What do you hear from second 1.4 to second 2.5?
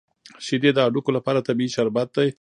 طبیعي شربت دی